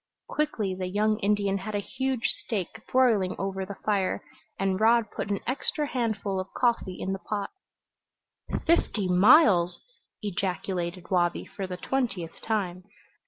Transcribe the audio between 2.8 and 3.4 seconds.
broiling